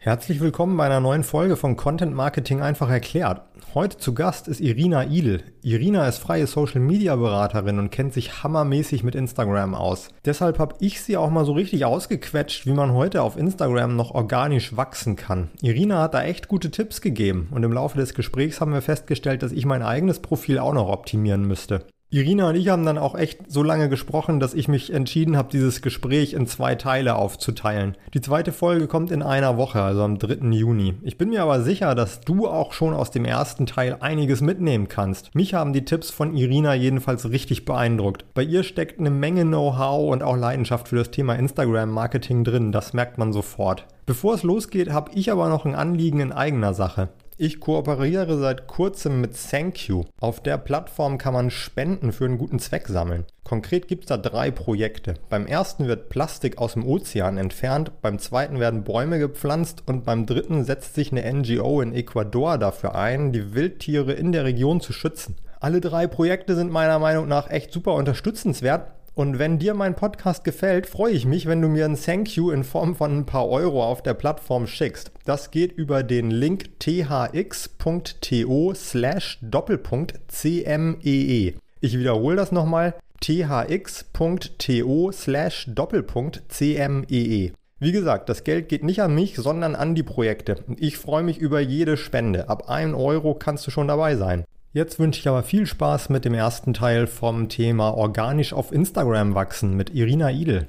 [0.00, 3.42] Herzlich willkommen bei einer neuen Folge von Content Marketing einfach erklärt.
[3.74, 5.42] Heute zu Gast ist Irina Idel.
[5.60, 10.10] Irina ist freie Social Media Beraterin und kennt sich hammermäßig mit Instagram aus.
[10.24, 14.12] Deshalb habe ich sie auch mal so richtig ausgequetscht, wie man heute auf Instagram noch
[14.12, 15.50] organisch wachsen kann.
[15.62, 19.42] Irina hat da echt gute Tipps gegeben und im Laufe des Gesprächs haben wir festgestellt,
[19.42, 21.84] dass ich mein eigenes Profil auch noch optimieren müsste.
[22.10, 25.50] Irina und ich haben dann auch echt so lange gesprochen, dass ich mich entschieden habe,
[25.52, 27.98] dieses Gespräch in zwei Teile aufzuteilen.
[28.14, 30.36] Die zweite Folge kommt in einer Woche, also am 3.
[30.52, 30.94] Juni.
[31.02, 34.88] Ich bin mir aber sicher, dass du auch schon aus dem ersten Teil einiges mitnehmen
[34.88, 35.34] kannst.
[35.34, 38.24] Mich haben die Tipps von Irina jedenfalls richtig beeindruckt.
[38.32, 42.94] Bei ihr steckt eine Menge Know-how und auch Leidenschaft für das Thema Instagram-Marketing drin, das
[42.94, 43.84] merkt man sofort.
[44.06, 47.10] Bevor es losgeht, habe ich aber noch ein Anliegen in eigener Sache.
[47.40, 50.06] Ich kooperiere seit kurzem mit ThankYou.
[50.18, 53.26] Auf der Plattform kann man Spenden für einen guten Zweck sammeln.
[53.44, 55.14] Konkret gibt es da drei Projekte.
[55.30, 60.26] Beim ersten wird Plastik aus dem Ozean entfernt, beim zweiten werden Bäume gepflanzt und beim
[60.26, 64.92] dritten setzt sich eine NGO in Ecuador dafür ein, die Wildtiere in der Region zu
[64.92, 65.36] schützen.
[65.60, 70.44] Alle drei Projekte sind meiner Meinung nach echt super unterstützenswert und wenn dir mein Podcast
[70.44, 73.48] gefällt, freue ich mich, wenn du mir ein Thank you in Form von ein paar
[73.48, 75.10] Euro auf der Plattform schickst.
[75.24, 81.54] Das geht über den Link thx.to slash Doppelpunkt CMEE.
[81.80, 87.52] Ich wiederhole das nochmal thx.to slash Doppelpunkt CMEE.
[87.80, 90.62] Wie gesagt, das Geld geht nicht an mich, sondern an die Projekte.
[90.76, 92.48] Ich freue mich über jede Spende.
[92.48, 94.44] Ab 1 Euro kannst du schon dabei sein.
[94.74, 99.34] Jetzt wünsche ich aber viel Spaß mit dem ersten Teil vom Thema organisch auf Instagram
[99.34, 100.68] wachsen mit Irina Idel.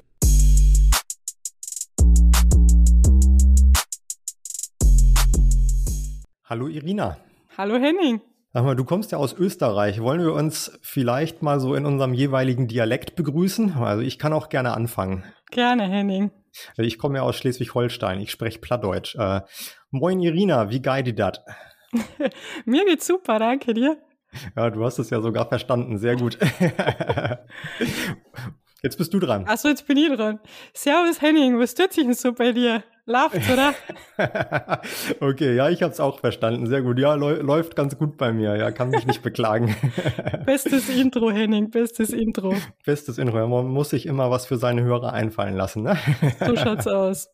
[6.46, 7.18] Hallo Irina.
[7.58, 8.22] Hallo Henning.
[8.54, 10.00] Sag mal, du kommst ja aus Österreich.
[10.00, 13.74] Wollen wir uns vielleicht mal so in unserem jeweiligen Dialekt begrüßen?
[13.74, 15.24] Also ich kann auch gerne anfangen.
[15.50, 16.30] Gerne, Henning.
[16.78, 18.18] Ich komme ja aus Schleswig-Holstein.
[18.20, 19.14] Ich spreche Plattdeutsch.
[19.16, 19.42] Äh,
[19.90, 21.44] moin Irina, wie geil die dat?
[22.64, 23.98] Mir geht's super, danke dir.
[24.56, 26.38] Ja, du hast es ja sogar verstanden, sehr gut.
[28.82, 29.44] Jetzt bist du dran.
[29.46, 30.40] Achso, jetzt bin ich dran.
[30.72, 32.82] Servus Henning, was tut sich denn so bei dir?
[33.04, 33.74] Läuft's, oder?
[35.20, 36.66] okay, ja, ich hab's auch verstanden.
[36.66, 36.98] Sehr gut.
[36.98, 38.56] Ja, läuft ganz gut bei mir.
[38.56, 39.74] Ja, kann mich nicht beklagen.
[40.46, 42.54] bestes Intro, Henning, bestes Intro.
[42.86, 43.36] Bestes Intro.
[43.36, 45.98] Ja, man muss sich immer was für seine Hörer einfallen lassen, ne?
[46.46, 47.28] so schaut's aus.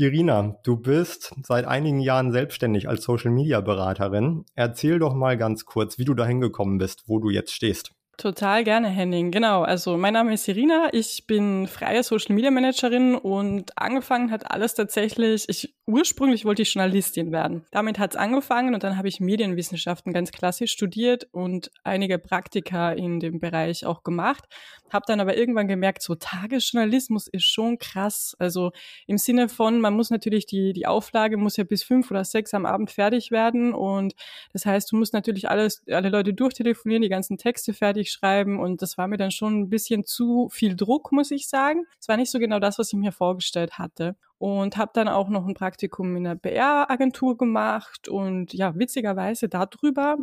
[0.00, 4.46] Irina, du bist seit einigen Jahren selbstständig als Social Media Beraterin.
[4.54, 7.92] Erzähl doch mal ganz kurz, wie du dahin gekommen bist, wo du jetzt stehst.
[8.16, 9.30] Total gerne, Henning.
[9.30, 9.62] Genau.
[9.62, 10.88] Also mein Name ist Irina.
[10.92, 15.46] Ich bin freie Social Media Managerin und angefangen hat alles tatsächlich.
[15.48, 17.64] Ich ursprünglich wollte ich Journalistin werden.
[17.70, 22.92] Damit hat es angefangen und dann habe ich Medienwissenschaften ganz klassisch studiert und einige Praktika
[22.92, 24.44] in dem Bereich auch gemacht.
[24.92, 28.34] Habe dann aber irgendwann gemerkt, so Tagesjournalismus ist schon krass.
[28.38, 28.72] Also
[29.06, 32.54] im Sinne von, man muss natürlich die die Auflage muss ja bis fünf oder sechs
[32.54, 34.14] am Abend fertig werden und
[34.52, 38.82] das heißt, du musst natürlich alles alle Leute durchtelefonieren, die ganzen Texte fertig schreiben und
[38.82, 41.84] das war mir dann schon ein bisschen zu viel Druck, muss ich sagen.
[42.00, 45.28] Es war nicht so genau das, was ich mir vorgestellt hatte und habe dann auch
[45.28, 50.16] noch ein Praktikum in einer PR-Agentur gemacht und ja, witzigerweise darüber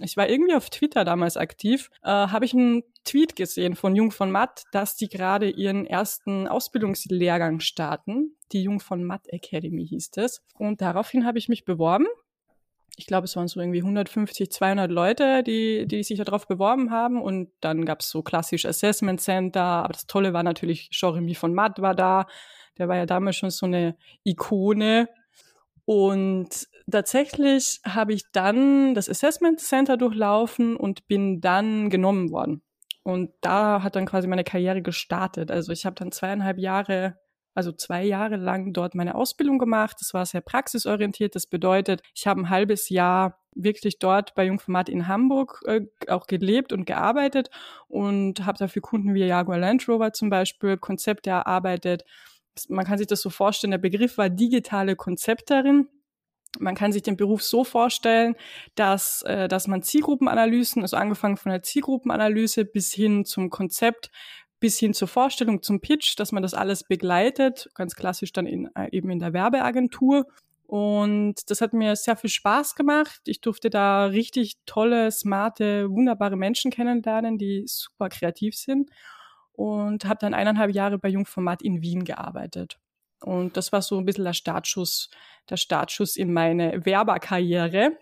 [0.00, 4.10] ich war irgendwie auf Twitter damals aktiv, äh, habe ich einen Tweet gesehen von Jung
[4.10, 8.36] von Matt, dass die gerade ihren ersten Ausbildungslehrgang starten.
[8.52, 10.40] Die Jung von Matt Academy hieß es.
[10.54, 12.06] Und daraufhin habe ich mich beworben
[12.96, 17.22] ich glaube, es waren so irgendwie 150, 200 Leute, die, die sich darauf beworben haben.
[17.22, 19.62] Und dann gab es so klassisch Assessment Center.
[19.62, 22.26] Aber das Tolle war natürlich, Jeremy von Matt war da.
[22.78, 25.08] Der war ja damals schon so eine Ikone.
[25.84, 32.62] Und tatsächlich habe ich dann das Assessment Center durchlaufen und bin dann genommen worden.
[33.02, 35.50] Und da hat dann quasi meine Karriere gestartet.
[35.50, 37.16] Also ich habe dann zweieinhalb Jahre
[37.54, 39.96] also zwei Jahre lang dort meine Ausbildung gemacht.
[40.00, 41.34] Das war sehr praxisorientiert.
[41.34, 46.26] Das bedeutet, ich habe ein halbes Jahr wirklich dort bei Jungformat in Hamburg äh, auch
[46.26, 47.50] gelebt und gearbeitet
[47.88, 52.04] und habe dafür Kunden wie Jaguar Land Rover zum Beispiel Konzepte erarbeitet.
[52.68, 55.88] Man kann sich das so vorstellen, der Begriff war digitale Konzepterin.
[56.58, 58.36] Man kann sich den Beruf so vorstellen,
[58.74, 64.10] dass, äh, dass man Zielgruppenanalysen, also angefangen von der Zielgruppenanalyse bis hin zum Konzept,
[64.60, 68.70] bis hin zur Vorstellung, zum Pitch, dass man das alles begleitet, ganz klassisch dann in,
[68.76, 70.26] äh, eben in der Werbeagentur.
[70.66, 73.20] Und das hat mir sehr viel Spaß gemacht.
[73.26, 78.90] Ich durfte da richtig tolle, smarte, wunderbare Menschen kennenlernen, die super kreativ sind.
[79.52, 82.78] Und habe dann eineinhalb Jahre bei Jungformat in Wien gearbeitet.
[83.22, 85.10] Und das war so ein bisschen der Startschuss,
[85.50, 87.96] der Startschuss in meine Werberkarriere.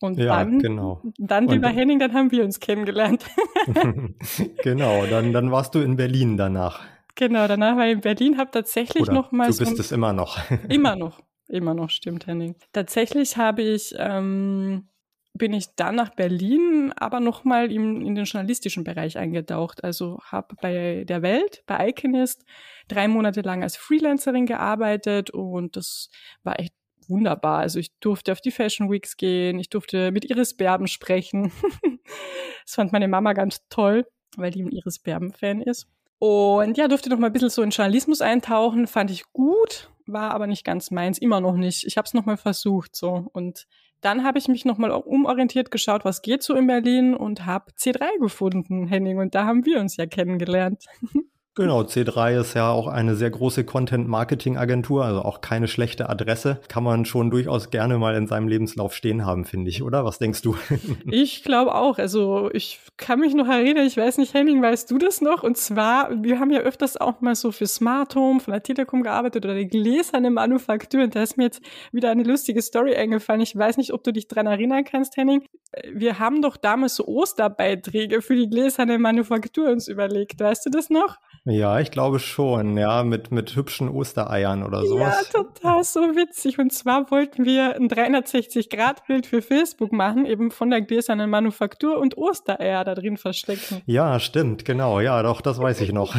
[0.00, 1.02] Und ja, dann, genau.
[1.18, 3.24] dann, lieber und, Henning, dann haben wir uns kennengelernt.
[4.62, 6.80] genau, dann, dann warst du in Berlin danach.
[7.14, 9.50] Genau, danach war ich in Berlin, habe tatsächlich Oder noch mal.
[9.50, 10.38] Du bist so, es immer noch.
[10.68, 11.20] immer noch.
[11.48, 12.56] Immer noch stimmt, Henning.
[12.72, 14.88] Tatsächlich habe ich ähm,
[15.36, 19.82] bin ich dann nach Berlin, aber nochmal in, in den journalistischen Bereich eingetaucht.
[19.82, 22.44] Also habe bei der Welt, bei Iconist,
[22.86, 26.08] drei Monate lang als Freelancerin gearbeitet und das
[26.44, 26.72] war echt
[27.08, 27.58] wunderbar.
[27.58, 31.52] Also ich durfte auf die Fashion Weeks gehen, ich durfte mit Iris Berben sprechen.
[32.64, 34.06] das fand meine Mama ganz toll,
[34.36, 35.88] weil die ein Iris Berben-Fan ist.
[36.20, 40.30] Und ja, durfte noch mal ein bisschen so in Journalismus eintauchen, fand ich gut, war
[40.30, 41.84] aber nicht ganz meins, immer noch nicht.
[41.84, 43.66] Ich habe es noch mal versucht so und
[44.04, 48.18] dann habe ich mich nochmal umorientiert, geschaut, was geht so in Berlin und habe C3
[48.20, 49.18] gefunden, Henning.
[49.18, 50.84] Und da haben wir uns ja kennengelernt.
[51.56, 56.60] Genau, C3 ist ja auch eine sehr große Content-Marketing-Agentur, also auch keine schlechte Adresse.
[56.66, 60.04] Kann man schon durchaus gerne mal in seinem Lebenslauf stehen haben, finde ich, oder?
[60.04, 60.56] Was denkst du?
[61.06, 61.98] Ich glaube auch.
[61.98, 65.44] Also ich kann mich noch erinnern, ich weiß nicht, Henning, weißt du das noch?
[65.44, 69.02] Und zwar, wir haben ja öfters auch mal so für Smart Home von der Telekom
[69.02, 71.04] gearbeitet oder die gläserne Manufaktur.
[71.04, 71.62] Und da ist mir jetzt
[71.92, 73.40] wieder eine lustige Story eingefallen.
[73.40, 75.46] Ich weiß nicht, ob du dich dran erinnern kannst, Henning.
[75.92, 80.40] Wir haben doch damals so Osterbeiträge für die gläserne Manufaktur uns überlegt.
[80.40, 81.18] Weißt du das noch?
[81.46, 85.30] Ja, ich glaube schon, ja, mit, mit hübschen Ostereiern oder sowas.
[85.30, 86.58] Ja, total so witzig.
[86.58, 92.16] Und zwar wollten wir ein 360-Grad-Bild für Facebook machen, eben von der gläsernen Manufaktur und
[92.16, 93.82] Ostereier da drin verstecken.
[93.84, 95.00] Ja, stimmt, genau.
[95.00, 96.14] Ja, doch, das weiß ich noch.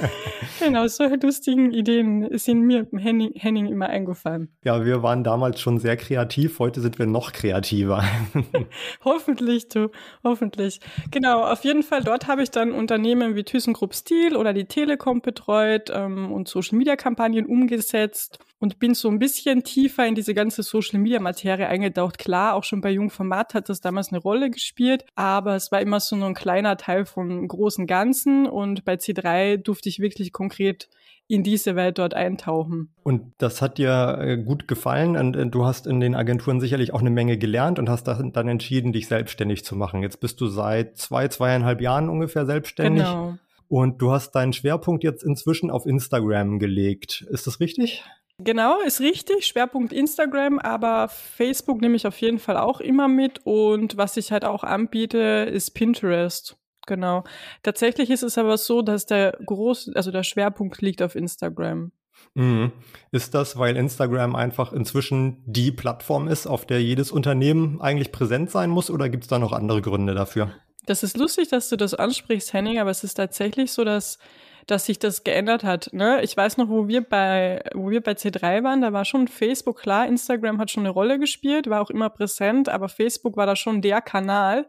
[0.60, 4.54] genau, solche lustigen Ideen sind mir Henning, Henning immer eingefallen.
[4.62, 6.60] Ja, wir waren damals schon sehr kreativ.
[6.60, 8.04] Heute sind wir noch kreativer.
[9.04, 9.90] hoffentlich, du,
[10.22, 10.78] hoffentlich.
[11.10, 14.66] Genau, auf jeden Fall, dort habe ich dann Unternehmen wie ThyssenKrupp Stil oder die die
[14.66, 20.62] Telekom betreut ähm, und Social-Media-Kampagnen umgesetzt und bin so ein bisschen tiefer in diese ganze
[20.62, 22.18] Social-Media-Materie eingetaucht.
[22.18, 25.98] Klar, auch schon bei Jungformat hat das damals eine Rolle gespielt, aber es war immer
[25.98, 30.88] so nur ein kleiner Teil vom großen Ganzen und bei C3 durfte ich wirklich konkret
[31.26, 32.92] in diese Welt dort eintauchen.
[33.04, 36.92] Und das hat dir äh, gut gefallen und äh, du hast in den Agenturen sicherlich
[36.92, 40.02] auch eine Menge gelernt und hast dann entschieden, dich selbstständig zu machen.
[40.02, 43.04] Jetzt bist du seit zwei, zweieinhalb Jahren ungefähr selbstständig.
[43.04, 43.38] Genau.
[43.70, 47.24] Und du hast deinen Schwerpunkt jetzt inzwischen auf Instagram gelegt.
[47.30, 48.02] Ist das richtig?
[48.38, 49.46] Genau, ist richtig.
[49.46, 53.42] Schwerpunkt Instagram, aber Facebook nehme ich auf jeden Fall auch immer mit.
[53.44, 56.56] Und was ich halt auch anbiete, ist Pinterest.
[56.88, 57.22] Genau.
[57.62, 61.92] Tatsächlich ist es aber so, dass der groß, also der Schwerpunkt liegt auf Instagram.
[62.34, 62.72] Mhm.
[63.12, 68.50] Ist das, weil Instagram einfach inzwischen die Plattform ist, auf der jedes Unternehmen eigentlich präsent
[68.50, 70.50] sein muss, oder gibt es da noch andere Gründe dafür?
[70.86, 74.18] Das ist lustig, dass du das ansprichst, Henning, aber es ist tatsächlich so, dass,
[74.66, 75.92] dass sich das geändert hat.
[75.92, 76.22] Ne?
[76.22, 79.80] Ich weiß noch, wo wir bei, wo wir bei C3 waren, da war schon Facebook
[79.80, 83.56] klar, Instagram hat schon eine Rolle gespielt, war auch immer präsent, aber Facebook war da
[83.56, 84.66] schon der Kanal.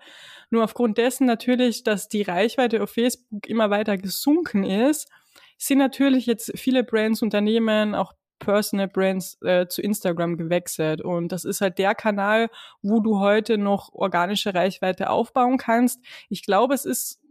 [0.50, 5.10] Nur aufgrund dessen natürlich, dass die Reichweite auf Facebook immer weiter gesunken ist,
[5.58, 11.02] sind natürlich jetzt viele Brands, Unternehmen, auch Personal Brands äh, zu Instagram gewechselt.
[11.02, 12.50] Und das ist halt der Kanal,
[12.82, 16.04] wo du heute noch organische Reichweite aufbauen kannst.
[16.30, 17.22] Ich glaube, es ist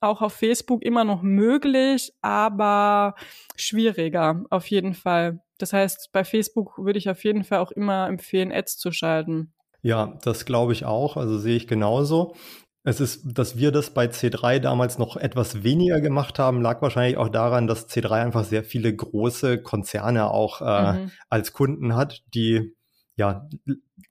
[0.00, 3.14] auch auf Facebook immer noch möglich, aber
[3.54, 5.42] schwieriger auf jeden Fall.
[5.58, 9.52] Das heißt, bei Facebook würde ich auf jeden Fall auch immer empfehlen, Ads zu schalten.
[9.82, 11.16] Ja, das glaube ich auch.
[11.16, 12.34] Also sehe ich genauso.
[12.82, 17.18] Es ist, dass wir das bei C3 damals noch etwas weniger gemacht haben, lag wahrscheinlich
[17.18, 21.10] auch daran, dass C3 einfach sehr viele große Konzerne auch äh, mhm.
[21.28, 22.74] als Kunden hat, die
[23.20, 23.48] ja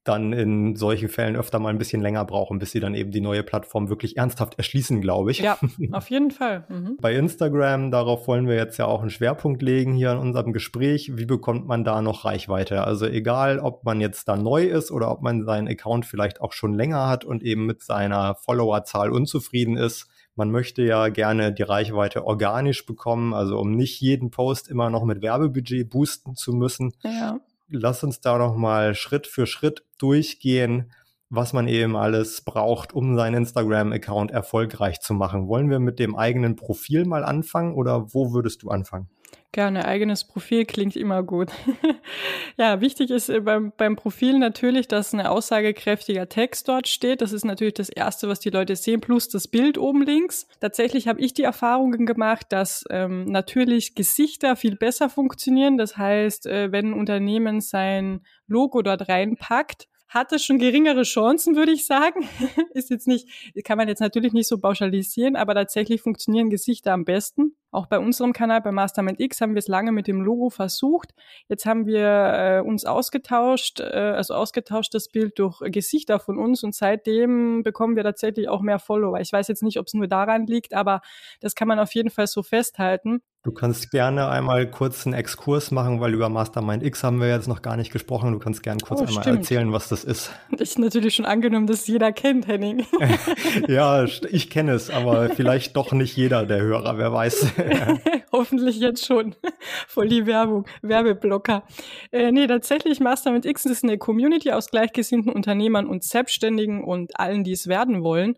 [0.04, 3.22] dann in solchen Fällen öfter mal ein bisschen länger brauchen, bis sie dann eben die
[3.22, 5.40] neue Plattform wirklich ernsthaft erschließen, glaube ich.
[5.40, 5.60] Ja,
[5.92, 6.66] auf jeden Fall.
[6.70, 6.98] Mhm.
[7.02, 11.12] Bei Instagram, darauf wollen wir jetzt ja auch einen Schwerpunkt legen hier in unserem Gespräch.
[11.16, 12.84] Wie bekommt man da noch Reichweite?
[12.84, 16.54] Also egal, ob man jetzt da neu ist oder ob man seinen Account vielleicht auch
[16.54, 20.08] schon länger hat und eben mit seiner Followerzahl unzufrieden ist.
[20.36, 25.04] Man möchte ja gerne die Reichweite organisch bekommen, also um nicht jeden Post immer noch
[25.04, 26.94] mit Werbebudget boosten zu müssen.
[27.04, 30.92] Ja lass uns da noch mal Schritt für Schritt durchgehen,
[31.30, 35.48] was man eben alles braucht, um seinen Instagram-Account erfolgreich zu machen.
[35.48, 39.10] Wollen wir mit dem eigenen Profil mal anfangen oder wo würdest du anfangen?
[39.52, 41.50] Gerne, eigenes Profil klingt immer gut.
[42.58, 47.22] ja, wichtig ist äh, beim, beim Profil natürlich, dass ein aussagekräftiger Text dort steht.
[47.22, 50.48] Das ist natürlich das Erste, was die Leute sehen, plus das Bild oben links.
[50.60, 55.80] Tatsächlich habe ich die Erfahrungen gemacht, dass ähm, natürlich Gesichter viel besser funktionieren.
[55.80, 61.72] Das heißt, äh, wenn ein Unternehmen sein Logo dort reinpackt, hatte schon geringere Chancen, würde
[61.72, 62.28] ich sagen.
[62.74, 63.28] ist jetzt nicht,
[63.64, 67.56] kann man jetzt natürlich nicht so pauschalisieren, aber tatsächlich funktionieren Gesichter am besten.
[67.72, 71.14] Auch bei unserem Kanal, bei Mastermind X, haben wir es lange mit dem Logo versucht.
[71.48, 76.64] Jetzt haben wir äh, uns ausgetauscht, äh, also ausgetauscht das Bild durch Gesichter von uns
[76.64, 79.20] und seitdem bekommen wir tatsächlich auch mehr Follower.
[79.20, 81.02] Ich weiß jetzt nicht, ob es nur daran liegt, aber
[81.42, 83.22] das kann man auf jeden Fall so festhalten.
[83.44, 87.48] Du kannst gerne einmal kurz einen Exkurs machen, weil über Mastermind X haben wir jetzt
[87.48, 88.34] noch gar nicht gesprochen.
[88.34, 89.38] Du kannst gerne kurz oh, einmal stimmt.
[89.38, 90.32] erzählen, was das ist.
[90.60, 92.86] Ich natürlich schon angenommen, dass jeder kennt, Henning.
[93.70, 97.54] ja, ich kenne es, aber vielleicht doch nicht jeder der Hörer, wer weiß.
[98.32, 99.36] Hoffentlich jetzt schon.
[99.88, 101.64] Voll die Werbung, Werbeblocker.
[102.12, 107.44] Äh, nee, tatsächlich Mastermind X ist eine Community aus gleichgesinnten Unternehmern und Selbstständigen und allen,
[107.44, 108.36] die es werden wollen.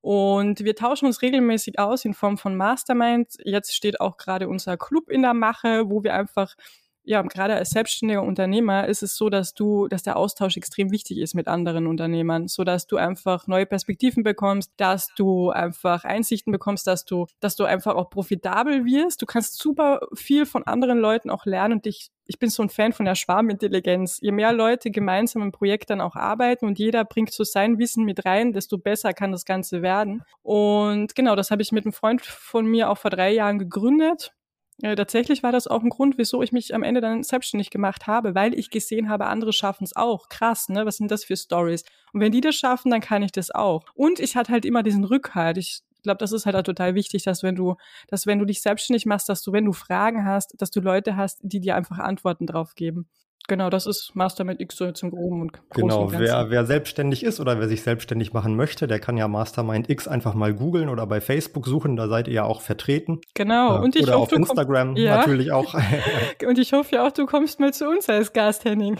[0.00, 3.36] Und wir tauschen uns regelmäßig aus in Form von Masterminds.
[3.44, 6.54] Jetzt steht auch gerade unser Club in der Mache, wo wir einfach
[7.08, 11.16] ja, gerade als selbstständiger Unternehmer ist es so, dass du, dass der Austausch extrem wichtig
[11.16, 16.52] ist mit anderen Unternehmern, so dass du einfach neue Perspektiven bekommst, dass du einfach Einsichten
[16.52, 19.22] bekommst, dass du, dass du einfach auch profitabel wirst.
[19.22, 22.68] Du kannst super viel von anderen Leuten auch lernen und dich ich bin so ein
[22.68, 24.18] Fan von der Schwarmintelligenz.
[24.20, 28.04] Je mehr Leute gemeinsam im Projekt dann auch arbeiten und jeder bringt so sein Wissen
[28.04, 30.22] mit rein, desto besser kann das Ganze werden.
[30.42, 34.34] Und genau, das habe ich mit einem Freund von mir auch vor drei Jahren gegründet.
[34.82, 38.06] Äh, tatsächlich war das auch ein Grund, wieso ich mich am Ende dann selbstständig gemacht
[38.06, 40.28] habe, weil ich gesehen habe, andere schaffen es auch.
[40.28, 40.86] Krass, ne?
[40.86, 41.84] Was sind das für Stories?
[42.12, 43.84] Und wenn die das schaffen, dann kann ich das auch.
[43.94, 45.58] Und ich hatte halt immer diesen Rückhalt.
[45.58, 47.74] Ich glaube, das ist halt auch total wichtig, dass wenn du,
[48.06, 51.16] dass wenn du dich selbstständig machst, dass du, wenn du Fragen hast, dass du Leute
[51.16, 53.08] hast, die dir einfach Antworten drauf geben.
[53.48, 57.24] Genau, das ist Mastermind X so zum Groben und Großen Genau, und wer, wer selbstständig
[57.24, 60.90] ist oder wer sich selbstständig machen möchte, der kann ja Mastermind X einfach mal googeln
[60.90, 63.22] oder bei Facebook suchen, da seid ihr ja auch vertreten.
[63.32, 65.16] Genau, äh, und ich oder hoffe, auf Instagram ja.
[65.16, 65.74] natürlich auch.
[66.46, 68.98] und ich hoffe ja auch, du kommst mal zu uns als Gast, Henning,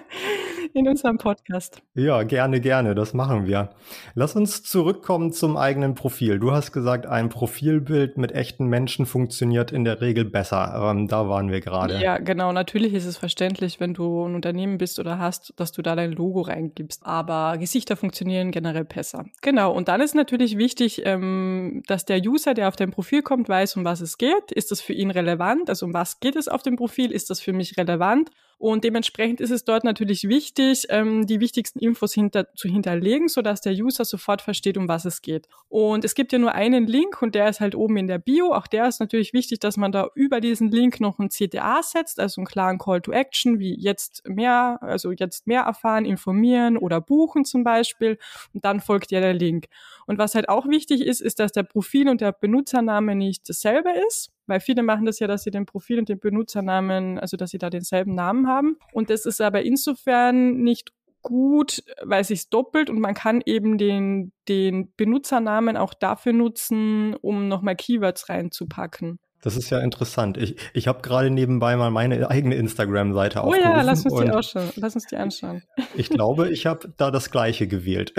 [0.74, 1.80] in unserem Podcast.
[1.94, 3.70] Ja, gerne, gerne, das machen wir.
[4.14, 6.40] Lass uns zurückkommen zum eigenen Profil.
[6.40, 10.90] Du hast gesagt, ein Profilbild mit echten Menschen funktioniert in der Regel besser.
[10.90, 12.00] Ähm, da waren wir gerade.
[12.00, 15.82] Ja, genau, natürlich ist es verständlich wenn du ein Unternehmen bist oder hast, dass du
[15.82, 17.04] da dein Logo reingibst.
[17.04, 19.26] Aber Gesichter funktionieren generell besser.
[19.42, 19.72] Genau.
[19.72, 23.76] Und dann ist natürlich wichtig, ähm, dass der User, der auf dein Profil kommt, weiß,
[23.76, 24.52] um was es geht.
[24.52, 25.68] Ist das für ihn relevant?
[25.68, 27.12] Also um was geht es auf dem Profil?
[27.12, 28.30] Ist das für mich relevant?
[28.58, 33.60] Und dementsprechend ist es dort natürlich wichtig, ähm, die wichtigsten Infos hinter, zu hinterlegen, sodass
[33.60, 35.48] der User sofort versteht, um was es geht.
[35.68, 38.52] Und es gibt ja nur einen Link und der ist halt oben in der Bio.
[38.52, 42.20] Auch der ist natürlich wichtig, dass man da über diesen Link noch ein CTA setzt,
[42.20, 47.00] also einen klaren Call to Action, wie jetzt mehr, also jetzt mehr erfahren, informieren oder
[47.00, 48.18] buchen zum Beispiel.
[48.52, 49.66] Und dann folgt ja der Link.
[50.06, 53.90] Und was halt auch wichtig ist, ist, dass der Profil und der Benutzername nicht dasselbe
[54.08, 54.30] ist.
[54.46, 57.58] Weil viele machen das ja, dass sie den Profil und den Benutzernamen, also dass sie
[57.58, 58.76] da denselben Namen haben.
[58.92, 60.92] Und das ist aber insofern nicht
[61.22, 67.14] gut, weil es sich doppelt und man kann eben den, den Benutzernamen auch dafür nutzen,
[67.16, 69.18] um nochmal Keywords reinzupacken.
[69.44, 70.38] Das ist ja interessant.
[70.38, 73.72] Ich, ich habe gerade nebenbei mal meine eigene Instagram-Seite oh aufgerufen.
[73.72, 74.70] Oh ja, lass uns die auch schon.
[74.76, 75.62] Lass uns die anschauen.
[75.96, 78.14] Ich glaube, ich habe da das gleiche gewählt.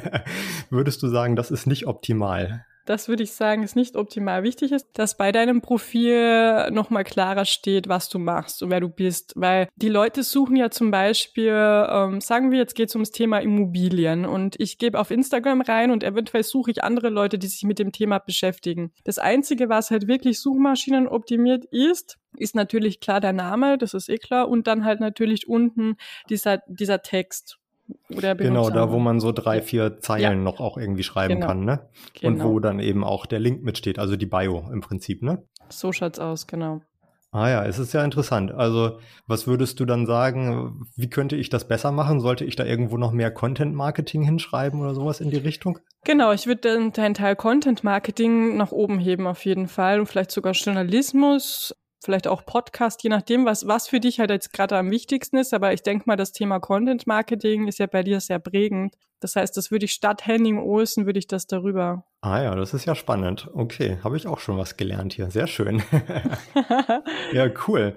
[0.70, 2.64] Würdest du sagen, das ist nicht optimal?
[2.84, 4.42] Das würde ich sagen, ist nicht optimal.
[4.42, 8.88] Wichtig ist, dass bei deinem Profil nochmal klarer steht, was du machst und wer du
[8.88, 9.32] bist.
[9.36, 13.38] Weil die Leute suchen ja zum Beispiel, ähm, sagen wir, jetzt geht es ums Thema
[13.38, 17.62] Immobilien und ich gebe auf Instagram rein und eventuell suche ich andere Leute, die sich
[17.62, 18.92] mit dem Thema beschäftigen.
[19.04, 24.08] Das Einzige, was halt wirklich Suchmaschinen optimiert ist, ist natürlich klar der Name, das ist
[24.08, 25.96] eh klar, und dann halt natürlich unten
[26.28, 27.58] dieser, dieser Text.
[28.14, 30.34] Oder genau, da wo man so drei, vier Zeilen ja.
[30.34, 31.46] noch auch irgendwie schreiben genau.
[31.46, 31.88] kann, ne?
[32.18, 32.32] Genau.
[32.32, 32.60] Und wo genau.
[32.60, 35.42] dann eben auch der Link mitsteht, also die Bio im Prinzip, ne?
[35.68, 36.80] So schaut's aus, genau.
[37.34, 38.52] Ah ja, es ist ja interessant.
[38.52, 42.20] Also, was würdest du dann sagen, wie könnte ich das besser machen?
[42.20, 45.80] Sollte ich da irgendwo noch mehr Content Marketing hinschreiben oder sowas in die Richtung?
[46.04, 50.06] Genau, ich würde dann deinen Teil Content Marketing nach oben heben auf jeden Fall und
[50.06, 51.74] vielleicht sogar Journalismus
[52.04, 55.54] vielleicht auch Podcast, je nachdem, was, was für dich halt jetzt gerade am wichtigsten ist.
[55.54, 58.94] Aber ich denke mal, das Thema Content Marketing ist ja bei dir sehr prägend.
[59.20, 62.04] Das heißt, das würde ich statt Henning Olsen, würde ich das darüber.
[62.20, 63.48] Ah ja, das ist ja spannend.
[63.54, 65.30] Okay, habe ich auch schon was gelernt hier.
[65.30, 65.82] Sehr schön.
[67.32, 67.96] ja, cool.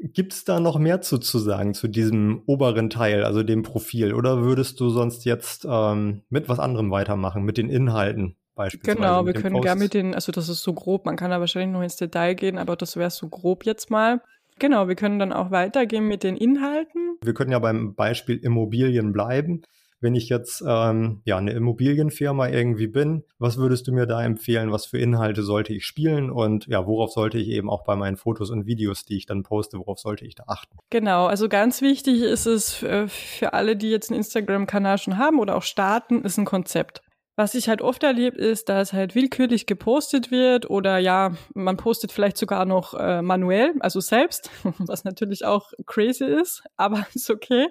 [0.00, 4.14] Gibt es da noch mehr zu, zu sagen zu diesem oberen Teil, also dem Profil?
[4.14, 8.36] Oder würdest du sonst jetzt ähm, mit was anderem weitermachen, mit den Inhalten?
[8.58, 8.96] Beispielsweise.
[8.98, 11.72] Genau, wir können gerne mit den, also das ist so grob, man kann da wahrscheinlich
[11.72, 14.20] noch ins Detail gehen, aber das wäre so grob jetzt mal.
[14.58, 17.16] Genau, wir können dann auch weitergehen mit den Inhalten.
[17.22, 19.62] Wir können ja beim Beispiel Immobilien bleiben.
[20.00, 24.70] Wenn ich jetzt ähm, ja eine Immobilienfirma irgendwie bin, was würdest du mir da empfehlen?
[24.70, 28.16] Was für Inhalte sollte ich spielen und ja, worauf sollte ich eben auch bei meinen
[28.16, 30.76] Fotos und Videos, die ich dann poste, worauf sollte ich da achten?
[30.90, 35.56] Genau, also ganz wichtig ist es für alle, die jetzt einen Instagram-Kanal schon haben oder
[35.56, 37.02] auch starten, ist ein Konzept.
[37.38, 42.10] Was ich halt oft erlebe, ist, dass halt willkürlich gepostet wird oder ja, man postet
[42.10, 47.68] vielleicht sogar noch äh, manuell, also selbst, was natürlich auch crazy ist, aber ist okay.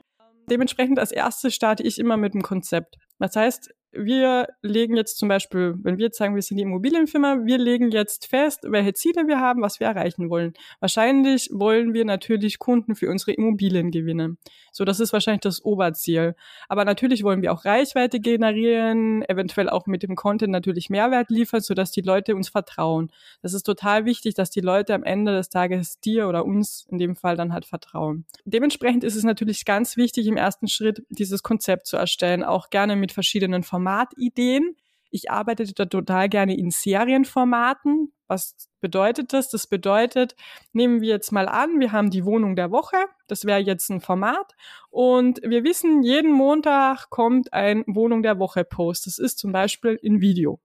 [0.50, 2.96] Dementsprechend als erstes starte ich immer mit dem Konzept.
[3.20, 7.46] Das heißt, wir legen jetzt zum Beispiel, wenn wir jetzt sagen, wir sind die Immobilienfirma,
[7.46, 10.54] wir legen jetzt fest, welche Ziele wir haben, was wir erreichen wollen.
[10.80, 14.38] Wahrscheinlich wollen wir natürlich Kunden für unsere Immobilien gewinnen.
[14.72, 16.36] So, das ist wahrscheinlich das Oberziel.
[16.68, 21.62] Aber natürlich wollen wir auch Reichweite generieren, eventuell auch mit dem Content natürlich Mehrwert liefern,
[21.62, 23.12] sodass die Leute uns vertrauen.
[23.42, 27.00] Das ist total wichtig, dass die Leute am Ende des Tages dir oder uns in
[27.00, 28.26] dem Fall dann halt vertrauen.
[28.46, 32.96] Dementsprechend ist es natürlich ganz wichtig, im ersten Schritt dieses Konzept zu erstellen, auch gerne
[32.96, 34.76] mit verschiedenen Formatideen.
[35.10, 38.12] Ich arbeite da total gerne in Serienformaten.
[38.28, 39.50] Was bedeutet das?
[39.50, 40.36] Das bedeutet,
[40.74, 42.98] nehmen wir jetzt mal an, wir haben die Wohnung der Woche.
[43.28, 44.54] Das wäre jetzt ein Format.
[44.90, 49.08] Und wir wissen, jeden Montag kommt ein Wohnung der Woche Post.
[49.08, 50.60] Das ist zum Beispiel ein Video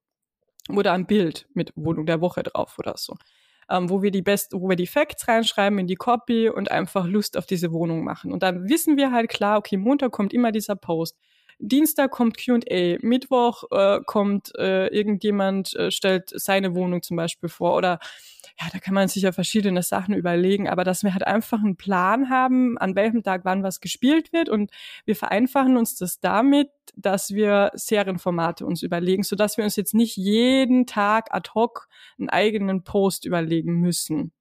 [0.69, 3.15] oder ein Bild mit Wohnung der Woche drauf oder so.
[3.71, 7.07] Ähm, wo wir die best, wo wir die Facts reinschreiben in die Copy und einfach
[7.07, 8.33] Lust auf diese Wohnung machen.
[8.33, 11.17] Und dann wissen wir halt klar, okay, Montag kommt immer dieser Post.
[11.65, 17.77] Dienstag kommt Q&A, Mittwoch äh, kommt äh, irgendjemand, äh, stellt seine Wohnung zum Beispiel vor
[17.77, 18.01] oder
[18.61, 21.77] ja, da kann man sich ja verschiedene Sachen überlegen, aber dass wir halt einfach einen
[21.77, 24.73] Plan haben, an welchem Tag wann was gespielt wird und
[25.05, 29.95] wir vereinfachen uns das damit, dass wir Serienformate uns überlegen, so dass wir uns jetzt
[29.95, 31.89] nicht jeden Tag ad hoc
[32.19, 34.33] einen eigenen Post überlegen müssen.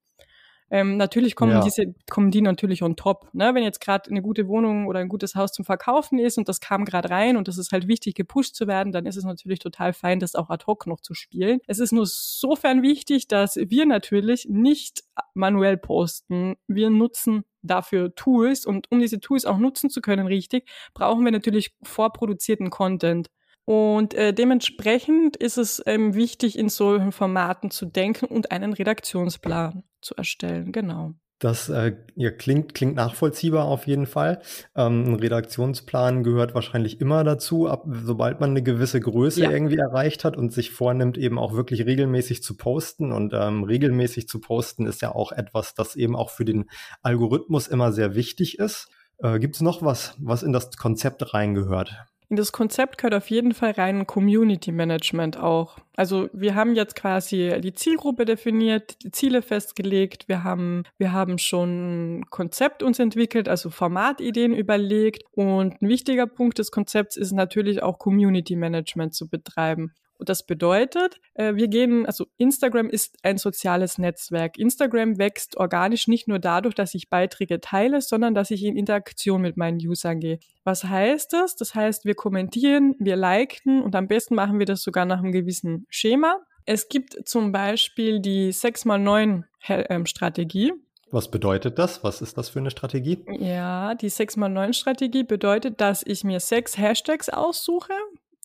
[0.73, 1.61] Ähm, natürlich kommen ja.
[1.61, 3.27] diese, kommen die natürlich on top.
[3.33, 3.53] Ne?
[3.53, 6.61] Wenn jetzt gerade eine gute Wohnung oder ein gutes Haus zum Verkaufen ist und das
[6.61, 9.59] kam gerade rein und das ist halt wichtig, gepusht zu werden, dann ist es natürlich
[9.59, 11.59] total fein, das auch ad hoc noch zu spielen.
[11.67, 16.55] Es ist nur sofern wichtig, dass wir natürlich nicht manuell posten.
[16.67, 21.33] Wir nutzen dafür Tools und um diese Tools auch nutzen zu können, richtig, brauchen wir
[21.33, 23.29] natürlich vorproduzierten Content.
[23.65, 29.83] Und äh, dementsprechend ist es ähm, wichtig, in solchen Formaten zu denken und einen Redaktionsplan
[30.01, 30.71] zu erstellen.
[30.71, 31.13] Genau.
[31.41, 34.41] Das äh, ja, klingt, klingt nachvollziehbar auf jeden Fall.
[34.75, 39.51] Ähm, ein Redaktionsplan gehört wahrscheinlich immer dazu, ab, sobald man eine gewisse Größe ja.
[39.51, 43.11] irgendwie erreicht hat und sich vornimmt, eben auch wirklich regelmäßig zu posten.
[43.11, 46.69] Und ähm, regelmäßig zu posten ist ja auch etwas, das eben auch für den
[47.01, 48.89] Algorithmus immer sehr wichtig ist.
[49.17, 52.05] Äh, Gibt es noch was, was in das Konzept reingehört?
[52.31, 55.79] In das Konzept gehört auf jeden Fall rein Community Management auch.
[55.97, 61.37] Also wir haben jetzt quasi die Zielgruppe definiert, die Ziele festgelegt, wir haben, wir haben
[61.37, 67.83] schon Konzept uns entwickelt, also Formatideen überlegt und ein wichtiger Punkt des Konzepts ist natürlich
[67.83, 69.91] auch Community Management zu betreiben.
[70.21, 74.59] Und das bedeutet, äh, wir gehen, also Instagram ist ein soziales Netzwerk.
[74.59, 79.41] Instagram wächst organisch nicht nur dadurch, dass ich Beiträge teile, sondern dass ich in Interaktion
[79.41, 80.37] mit meinen Usern gehe.
[80.63, 81.55] Was heißt das?
[81.55, 85.31] Das heißt, wir kommentieren, wir liken und am besten machen wir das sogar nach einem
[85.31, 86.37] gewissen Schema.
[86.67, 90.71] Es gibt zum Beispiel die 6x9 ähm, Strategie.
[91.09, 92.03] Was bedeutet das?
[92.03, 93.25] Was ist das für eine Strategie?
[93.39, 97.93] Ja, die 6x9 Strategie bedeutet, dass ich mir sechs Hashtags aussuche,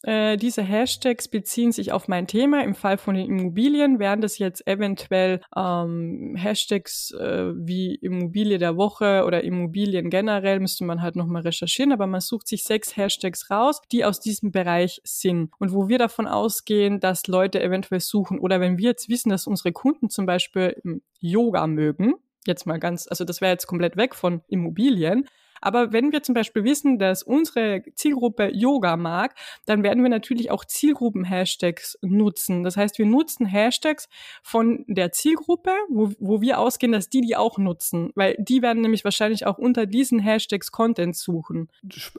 [0.07, 2.62] äh, diese Hashtags beziehen sich auf mein Thema.
[2.62, 8.77] Im Fall von den Immobilien wären das jetzt eventuell ähm, Hashtags äh, wie Immobilie der
[8.77, 13.51] Woche oder Immobilien generell, müsste man halt nochmal recherchieren, aber man sucht sich sechs Hashtags
[13.51, 18.38] raus, die aus diesem Bereich sind und wo wir davon ausgehen, dass Leute eventuell suchen
[18.38, 20.81] oder wenn wir jetzt wissen, dass unsere Kunden zum Beispiel
[21.19, 22.14] Yoga mögen,
[22.47, 25.27] jetzt mal ganz, also das wäre jetzt komplett weg von Immobilien,
[25.61, 29.35] aber wenn wir zum Beispiel wissen, dass unsere Zielgruppe Yoga mag,
[29.66, 32.62] dann werden wir natürlich auch Zielgruppen-Hashtags nutzen.
[32.62, 34.09] Das heißt, wir nutzen Hashtags
[34.42, 38.83] von der Zielgruppe, wo, wo wir ausgehen, dass die die auch nutzen, weil die werden
[38.83, 41.69] nämlich wahrscheinlich auch unter diesen Hashtags Content suchen.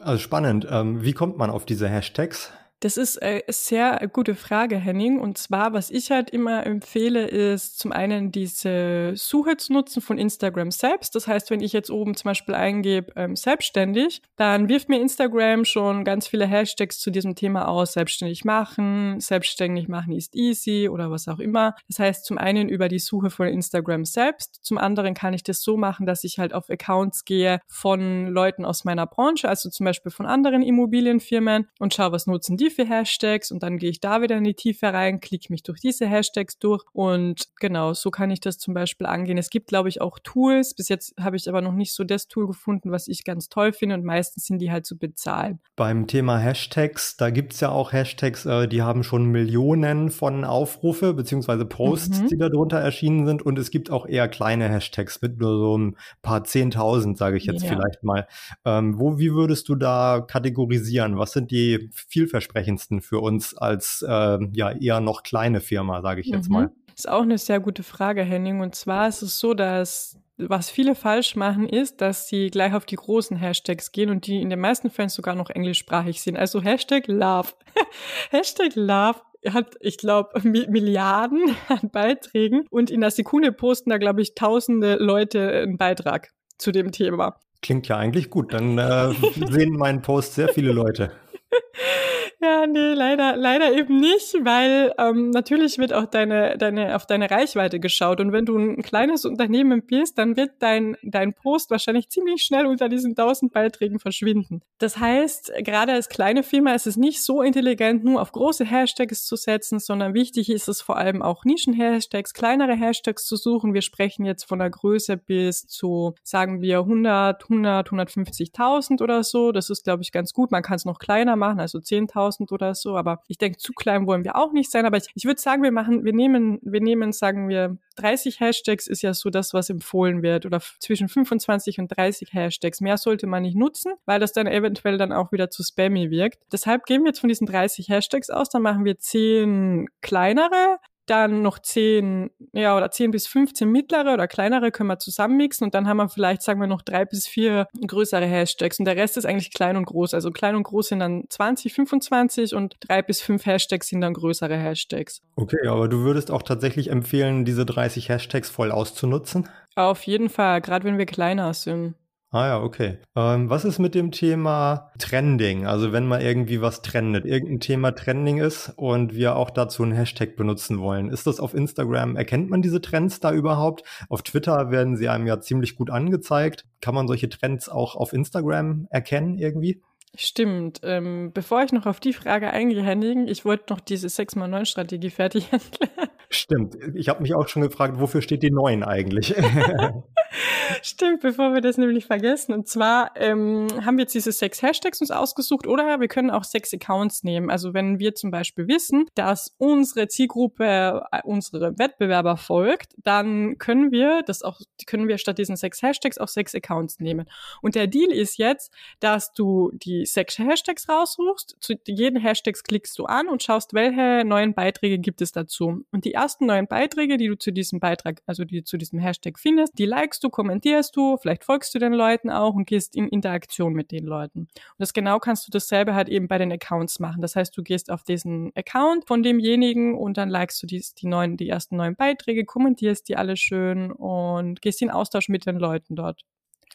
[0.02, 0.67] Also spannend.
[0.69, 2.52] Ähm, wie kommt man auf diese Hashtags?
[2.79, 5.19] Das ist eine sehr gute Frage, Henning.
[5.19, 10.19] Und zwar, was ich halt immer empfehle, ist zum einen diese Suche zu nutzen von
[10.19, 11.15] Instagram selbst.
[11.15, 15.65] Das heißt, wenn ich jetzt oben zum Beispiel eingebe, ähm, selbstständig, dann wirft mir Instagram
[15.65, 17.93] schon ganz viele Hashtags zu diesem Thema aus.
[17.93, 21.75] Selbstständig machen, selbstständig machen ist easy oder was auch immer.
[21.87, 24.59] Das heißt, zum einen über die Suche von Instagram selbst.
[24.61, 28.65] Zum anderen kann ich das so machen, dass ich halt auf Accounts gehe von Leuten
[28.65, 32.88] aus meiner Branche, also zum Beispiel von anderen Immobilienfirmen und schaue, was nutzen die für
[32.88, 36.08] Hashtags und dann gehe ich da wieder in die Tiefe rein, klicke mich durch diese
[36.08, 39.38] Hashtags durch und genau, so kann ich das zum Beispiel angehen.
[39.38, 40.73] Es gibt, glaube ich, auch Tools.
[40.73, 43.71] Bis jetzt habe ich aber noch nicht so das Tool gefunden, was ich ganz toll
[43.71, 45.60] finde und meistens sind die halt zu bezahlen.
[45.75, 50.43] Beim Thema Hashtags, da gibt es ja auch Hashtags, äh, die haben schon Millionen von
[50.43, 52.27] Aufrufe beziehungsweise Posts, mhm.
[52.27, 55.95] die darunter erschienen sind und es gibt auch eher kleine Hashtags mit nur so ein
[56.21, 57.69] paar Zehntausend, sage ich jetzt ja.
[57.69, 58.27] vielleicht mal.
[58.65, 61.17] Ähm, wo, wie würdest du da kategorisieren?
[61.17, 66.21] Was sind die vielversprechenden vielversprechendsten für uns als äh, ja eher noch kleine Firma, sage
[66.21, 66.53] ich jetzt mhm.
[66.53, 66.71] mal?
[66.95, 68.61] Ist auch eine sehr gute Frage, Henning.
[68.61, 72.85] Und zwar ist es so, dass was viele falsch machen, ist, dass sie gleich auf
[72.85, 76.37] die großen Hashtags gehen und die in den meisten Fällen sogar noch englischsprachig sind.
[76.37, 77.49] Also Hashtag Love.
[78.29, 84.21] Hashtag Love hat, ich glaube, Milliarden an Beiträgen und in der Sekunde posten da, glaube
[84.21, 87.39] ich, tausende Leute einen Beitrag zu dem Thema.
[87.61, 88.53] Klingt ja eigentlich gut.
[88.53, 89.13] Dann äh,
[89.49, 91.11] sehen meinen Post sehr viele Leute.
[92.39, 97.32] Ja, nee, leider, leider eben nicht, weil ähm, natürlich wird auch deine, deine, auf deine
[97.32, 98.21] Reichweite geschaut.
[98.21, 102.67] Und wenn du ein kleines Unternehmen bist, dann wird dein, dein Post wahrscheinlich ziemlich schnell
[102.67, 104.62] unter diesen tausend Beiträgen verschwinden.
[104.78, 109.26] Das heißt, gerade als kleine Firma ist es nicht so intelligent, nur auf große Hashtags
[109.26, 113.73] zu setzen, sondern wichtig ist es vor allem auch Nischen-Hashtags, kleinere Hashtags zu suchen.
[113.73, 119.52] Wir sprechen jetzt von der Größe bis zu, sagen wir, 100, 100, 150.000 oder so.
[119.52, 120.52] Das ist, glaube ich, ganz gut.
[120.52, 123.73] Man kann es noch kleiner machen, also 10.000 10.000 oder so, aber ich denke, zu
[123.73, 124.85] klein wollen wir auch nicht sein.
[124.85, 128.87] Aber ich, ich würde sagen, wir machen, wir nehmen, wir nehmen, sagen wir, 30 Hashtags
[128.87, 132.81] ist ja so das, was empfohlen wird oder zwischen 25 und 30 Hashtags.
[132.81, 136.39] Mehr sollte man nicht nutzen, weil das dann eventuell dann auch wieder zu spammy wirkt.
[136.51, 140.77] Deshalb gehen wir jetzt von diesen 30 Hashtags aus, dann machen wir 10 kleinere,
[141.09, 145.73] dann noch zehn, ja, oder zehn bis 15 mittlere oder kleinere können wir zusammenmixen und
[145.73, 149.17] dann haben wir vielleicht, sagen wir, noch drei bis vier größere Hashtags und der Rest
[149.17, 150.13] ist eigentlich klein und groß.
[150.13, 154.13] Also klein und groß sind dann 20, 25 und drei bis fünf Hashtags sind dann
[154.13, 155.21] größere Hashtags.
[155.35, 159.49] Okay, aber du würdest auch tatsächlich empfehlen, diese 30 Hashtags voll auszunutzen?
[159.75, 161.95] Auf jeden Fall, gerade wenn wir kleiner sind.
[162.29, 162.97] Ah ja, okay.
[163.15, 165.65] Ähm, was ist mit dem Thema Trending?
[165.65, 169.93] Also wenn mal irgendwie was trendet, irgendein Thema Trending ist und wir auch dazu einen
[169.93, 171.09] Hashtag benutzen wollen.
[171.09, 172.17] Ist das auf Instagram?
[172.17, 173.83] Erkennt man diese Trends da überhaupt?
[174.09, 176.65] Auf Twitter werden sie einem ja ziemlich gut angezeigt.
[176.81, 179.81] Kann man solche Trends auch auf Instagram erkennen irgendwie?
[180.13, 180.81] Stimmt.
[180.83, 185.47] Ähm, bevor ich noch auf die Frage eingehe, Henning, ich wollte noch diese 6x9-Strategie fertig
[185.51, 186.09] erklären.
[186.29, 186.75] Stimmt.
[186.93, 189.33] Ich habe mich auch schon gefragt, wofür steht die 9 eigentlich?
[190.81, 192.53] Stimmt, bevor wir das nämlich vergessen.
[192.53, 196.43] Und zwar ähm, haben wir jetzt diese sechs Hashtags uns ausgesucht oder wir können auch
[196.43, 197.49] sechs Accounts nehmen.
[197.49, 203.91] Also wenn wir zum Beispiel wissen, dass unsere Zielgruppe äh, unsere Wettbewerber folgt, dann können
[203.91, 207.29] wir das auch, können wir statt diesen sechs Hashtags auch sechs Accounts nehmen.
[207.61, 212.97] Und der Deal ist jetzt, dass du die sechs Hashtags raussuchst, zu jeden Hashtags klickst
[212.99, 215.85] du an und schaust, welche neuen Beiträge gibt es dazu.
[215.91, 219.39] Und die ersten neuen Beiträge, die du zu diesem Beitrag, also die zu diesem Hashtag
[219.39, 223.08] findest, die likest du, kommentierst du, vielleicht folgst du den Leuten auch und gehst in
[223.08, 224.41] Interaktion mit den Leuten.
[224.41, 227.21] Und das genau kannst du dasselbe halt eben bei den Accounts machen.
[227.21, 231.08] Das heißt, du gehst auf diesen Account von demjenigen und dann likest du die, die
[231.08, 235.58] neuen, die ersten neuen Beiträge, kommentierst die alle schön und gehst in Austausch mit den
[235.58, 236.23] Leuten dort.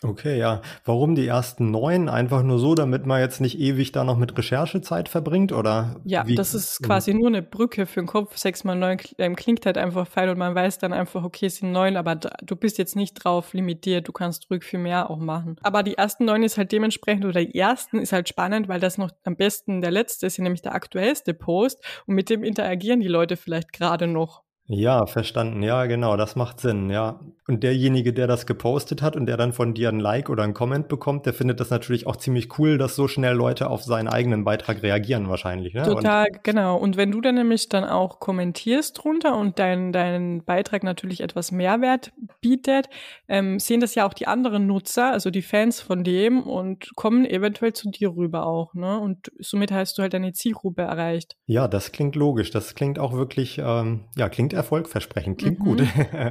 [0.04, 0.62] Okay, ja.
[0.84, 2.08] Warum die ersten neun?
[2.08, 6.00] Einfach nur so, damit man jetzt nicht ewig da noch mit Recherchezeit verbringt, oder?
[6.04, 6.34] Ja, wie?
[6.34, 8.36] das ist quasi nur eine Brücke für den Kopf.
[8.36, 11.56] Sechs mal neun ähm, klingt halt einfach fein und man weiß dann einfach, okay, es
[11.56, 14.08] sind neun, aber du bist jetzt nicht drauf limitiert.
[14.08, 15.56] Du kannst ruhig viel mehr auch machen.
[15.62, 18.98] Aber die ersten neun ist halt dementsprechend, oder die ersten ist halt spannend, weil das
[18.98, 23.08] noch am besten der letzte ist, nämlich der aktuellste Post und mit dem interagieren die
[23.08, 24.42] Leute vielleicht gerade noch.
[24.66, 25.62] Ja, verstanden.
[25.62, 27.20] Ja, genau, das macht Sinn, ja.
[27.48, 30.55] Und derjenige, der das gepostet hat und der dann von dir ein Like oder ein
[30.55, 34.07] Comment bekommt, der findet das natürlich auch ziemlich cool, dass so schnell Leute auf seinen
[34.07, 35.74] eigenen Beitrag reagieren wahrscheinlich.
[35.74, 35.83] Ne?
[35.83, 36.76] Total, und genau.
[36.76, 41.50] Und wenn du dann nämlich dann auch kommentierst drunter und dein, dein Beitrag natürlich etwas
[41.50, 42.88] Mehrwert bietet,
[43.26, 47.26] ähm, sehen das ja auch die anderen Nutzer, also die Fans von dem und kommen
[47.26, 48.72] eventuell zu dir rüber auch.
[48.74, 49.00] Ne?
[49.00, 51.37] Und somit hast du halt deine Zielgruppe erreicht.
[51.46, 52.52] Ja, das klingt logisch.
[52.52, 55.64] Das klingt auch wirklich, ähm, ja, klingt erfolgversprechend, klingt mhm.
[55.64, 55.81] gut.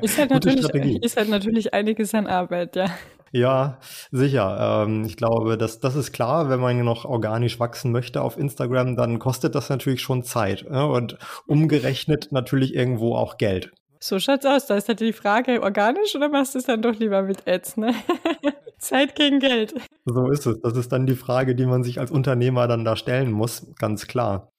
[0.01, 2.85] Ist halt, natürlich, ist halt natürlich einiges an Arbeit, ja.
[3.33, 3.79] Ja,
[4.11, 4.83] sicher.
[4.85, 8.97] Ähm, ich glaube, das, das ist klar, wenn man noch organisch wachsen möchte auf Instagram,
[8.97, 10.85] dann kostet das natürlich schon Zeit ne?
[10.85, 13.71] und umgerechnet natürlich irgendwo auch Geld.
[14.03, 14.65] So schaut's aus.
[14.65, 17.77] Da ist halt die Frage, organisch oder machst du es dann doch lieber mit Ads,
[17.77, 17.93] ne?
[18.79, 19.75] Zeit gegen Geld.
[20.05, 20.59] So ist es.
[20.61, 24.07] Das ist dann die Frage, die man sich als Unternehmer dann da stellen muss, ganz
[24.07, 24.50] klar.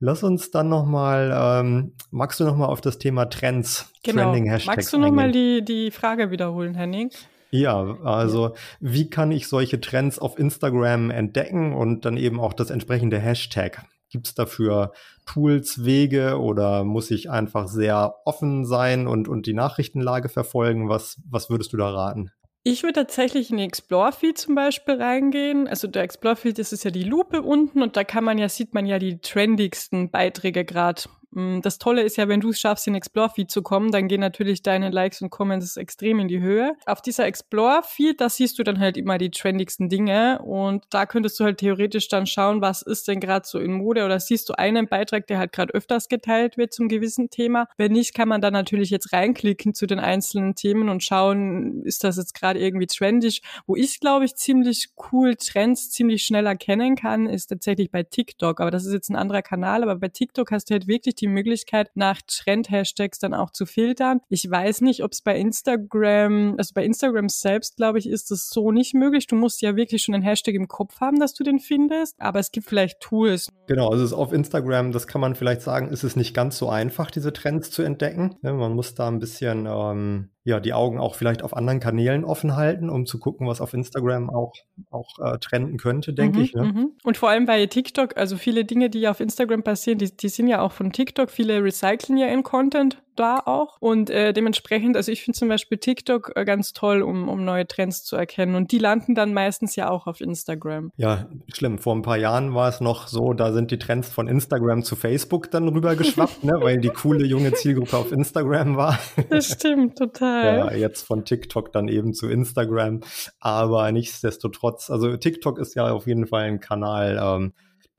[0.00, 4.24] Lass uns dann nochmal, ähm, magst du nochmal auf das Thema Trends, genau.
[4.24, 7.10] Trending Hashtags Magst du nochmal die, die Frage wiederholen, Henning?
[7.50, 12.70] Ja, also wie kann ich solche Trends auf Instagram entdecken und dann eben auch das
[12.70, 13.84] entsprechende Hashtag?
[14.10, 14.92] Gibt es dafür
[15.26, 20.88] Tools, Wege oder muss ich einfach sehr offen sein und, und die Nachrichtenlage verfolgen?
[20.88, 22.30] Was, was würdest du da raten?
[22.70, 25.66] Ich würde tatsächlich in die Explore-Feed zum Beispiel reingehen.
[25.66, 28.74] Also der Explore-Feed, das ist ja die Lupe unten und da kann man ja, sieht
[28.74, 32.94] man ja die trendigsten Beiträge gerade das Tolle ist ja, wenn du es schaffst, in
[32.94, 36.74] Explore-Feed zu kommen, dann gehen natürlich deine Likes und Comments extrem in die Höhe.
[36.86, 41.38] Auf dieser Explore-Feed, da siehst du dann halt immer die trendigsten Dinge und da könntest
[41.38, 44.54] du halt theoretisch dann schauen, was ist denn gerade so in Mode oder siehst du
[44.54, 47.68] einen Beitrag, der halt gerade öfters geteilt wird zum gewissen Thema.
[47.76, 52.04] Wenn nicht, kann man dann natürlich jetzt reinklicken zu den einzelnen Themen und schauen, ist
[52.04, 53.42] das jetzt gerade irgendwie trendig.
[53.66, 58.60] Wo ich, glaube ich, ziemlich cool Trends ziemlich schnell erkennen kann, ist tatsächlich bei TikTok.
[58.60, 61.28] Aber das ist jetzt ein anderer Kanal, aber bei TikTok hast du halt wirklich die
[61.28, 64.20] Möglichkeit, nach Trend-Hashtags dann auch zu filtern.
[64.28, 68.48] Ich weiß nicht, ob es bei Instagram, also bei Instagram selbst, glaube ich, ist das
[68.48, 69.26] so nicht möglich.
[69.26, 72.20] Du musst ja wirklich schon einen Hashtag im Kopf haben, dass du den findest.
[72.20, 73.50] Aber es gibt vielleicht Tools.
[73.66, 77.10] Genau, also auf Instagram, das kann man vielleicht sagen, ist es nicht ganz so einfach,
[77.10, 78.36] diese Trends zu entdecken.
[78.42, 82.24] Ja, man muss da ein bisschen ähm, ja, die Augen auch vielleicht auf anderen Kanälen
[82.24, 84.54] offen halten, um zu gucken, was auf Instagram auch,
[84.90, 86.54] auch äh, trenden könnte, denke mhm, ich.
[86.54, 86.64] Ne?
[86.64, 86.92] Mhm.
[87.04, 90.48] Und vor allem bei TikTok, also viele Dinge, die auf Instagram passieren, die, die sind
[90.48, 91.30] ja auch von TikTok.
[91.30, 93.76] Viele recyceln ja in Content da auch.
[93.80, 97.66] Und äh, dementsprechend, also ich finde zum Beispiel TikTok äh, ganz toll, um, um neue
[97.66, 98.54] Trends zu erkennen.
[98.54, 100.92] Und die landen dann meistens ja auch auf Instagram.
[100.96, 101.78] Ja, schlimm.
[101.78, 104.96] Vor ein paar Jahren war es noch so, da sind die Trends von Instagram zu
[104.96, 108.98] Facebook dann rüber geschwappt, ne, weil die coole junge Zielgruppe auf Instagram war.
[109.30, 110.58] Das stimmt, total.
[110.58, 113.00] Ja, jetzt von TikTok dann eben zu Instagram.
[113.40, 117.52] Aber nichtsdestotrotz, also TikTok ist ja auf jeden Fall ein Kanal, ähm,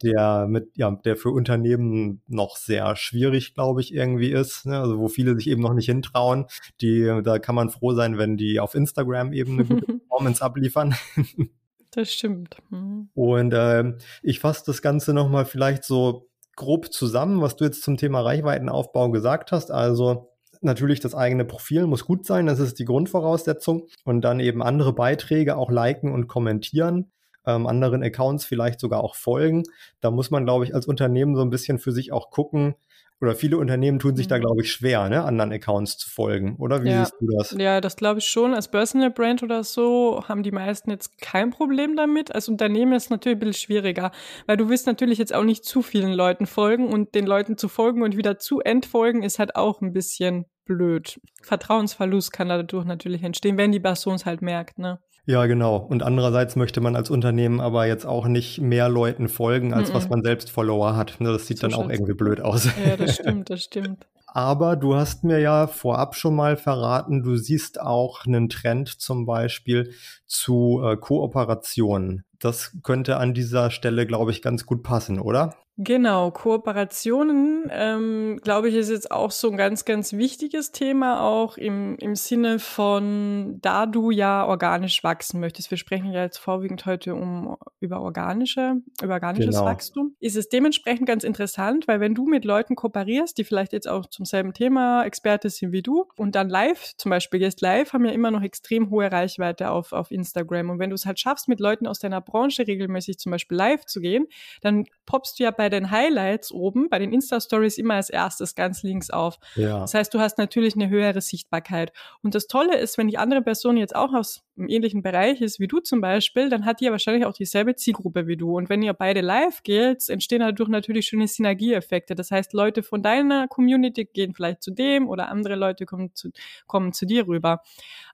[0.04, 4.66] der mit, ja, der für Unternehmen noch sehr schwierig, glaube ich, irgendwie ist.
[4.66, 4.80] Ne?
[4.80, 6.46] Also wo viele sich eben noch nicht hintrauen.
[6.82, 10.96] Die, da kann man froh sein, wenn die auf Instagram eben eine gute Performance abliefern.
[11.92, 12.58] Das stimmt.
[12.70, 13.10] Mhm.
[13.16, 17.98] Und äh, ich fasse das Ganze nochmal vielleicht so grob zusammen, was du jetzt zum
[17.98, 19.72] Thema Reichweitenaufbau gesagt hast.
[19.72, 20.30] Also
[20.62, 23.88] natürlich das eigene Profil muss gut sein, das ist die Grundvoraussetzung.
[24.04, 27.12] Und dann eben andere Beiträge auch liken und kommentieren
[27.56, 29.64] ähm, anderen Accounts vielleicht sogar auch folgen.
[30.02, 32.76] Da muss man, glaube ich, als Unternehmen so ein bisschen für sich auch gucken,
[33.22, 34.30] oder viele Unternehmen tun sich mhm.
[34.30, 36.84] da, glaube ich, schwer, ne, anderen Accounts zu folgen, oder?
[36.84, 37.04] Wie ja.
[37.04, 37.52] siehst du das?
[37.58, 38.54] Ja, das glaube ich schon.
[38.54, 42.34] Als Personal Brand oder so haben die meisten jetzt kein Problem damit.
[42.34, 44.12] Als Unternehmen ist es natürlich ein bisschen schwieriger,
[44.46, 47.68] weil du willst natürlich jetzt auch nicht zu vielen Leuten folgen und den Leuten zu
[47.68, 51.20] folgen und wieder zu entfolgen ist halt auch ein bisschen blöd.
[51.42, 55.00] Vertrauensverlust kann dadurch natürlich entstehen, wenn die Person es halt merkt, ne?
[55.30, 55.78] Ja, genau.
[55.78, 59.92] Und andererseits möchte man als Unternehmen aber jetzt auch nicht mehr Leuten folgen, als mm
[59.92, 59.96] -mm.
[59.96, 61.22] was man selbst Follower hat.
[61.22, 62.68] Ne, das sieht so dann auch irgendwie blöd aus.
[62.84, 64.08] Ja, das stimmt, das stimmt.
[64.26, 69.28] Aber du hast mir ja vorab schon mal verraten, du siehst auch einen Trend zum
[69.28, 69.94] Beispiel
[70.26, 72.26] zu äh, Kooperationen.
[72.40, 75.54] Das könnte an dieser Stelle, glaube ich, ganz gut passen, oder?
[75.82, 81.56] Genau, Kooperationen, ähm, glaube ich, ist jetzt auch so ein ganz, ganz wichtiges Thema, auch
[81.56, 85.72] im, im Sinne von, da du ja organisch wachsen möchtest.
[85.72, 89.68] Wir sprechen ja jetzt vorwiegend heute um über organische, über organisches genau.
[89.68, 90.16] Wachstum.
[90.20, 94.06] Ist es dementsprechend ganz interessant, weil wenn du mit Leuten kooperierst, die vielleicht jetzt auch
[94.06, 98.04] zum selben Thema Experte sind wie du und dann live, zum Beispiel gehst live, haben
[98.04, 100.72] ja immer noch extrem hohe Reichweite auf, auf Instagram.
[100.72, 103.86] Und wenn du es halt schaffst, mit Leuten aus deiner Branche regelmäßig zum Beispiel live
[103.86, 104.28] zu gehen,
[104.60, 108.56] dann poppst du ja bei bei den Highlights oben, bei den Insta-Stories immer als erstes
[108.56, 109.38] ganz links auf.
[109.56, 109.82] Ja.
[109.82, 111.94] Das heißt, du hast natürlich eine höhere Sichtbarkeit.
[112.24, 115.60] Und das Tolle ist, wenn die andere Person jetzt auch aus einem ähnlichen Bereich ist
[115.60, 118.58] wie du zum Beispiel, dann hat die ja wahrscheinlich auch dieselbe Zielgruppe wie du.
[118.58, 122.16] Und wenn ihr beide live geht, entstehen dadurch natürlich schöne Synergieeffekte.
[122.16, 126.30] Das heißt, Leute von deiner Community gehen vielleicht zu dem oder andere Leute kommen zu,
[126.68, 127.62] kommen zu dir rüber.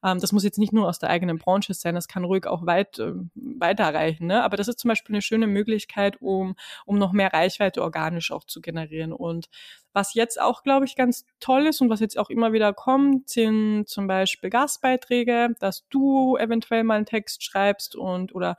[0.03, 2.65] Ähm, das muss jetzt nicht nur aus der eigenen Branche sein, das kann ruhig auch
[2.65, 4.27] weit äh, weiterreichen.
[4.27, 4.43] Ne?
[4.43, 8.31] Aber das ist zum Beispiel eine schöne Möglichkeit, um, um noch mehr Reichweite Reichweite organisch
[8.31, 9.13] auch zu generieren.
[9.13, 9.47] Und
[9.93, 13.29] was jetzt auch, glaube ich, ganz toll ist und was jetzt auch immer wieder kommt,
[13.29, 18.57] sind zum Beispiel Gastbeiträge, dass du eventuell mal einen Text schreibst und oder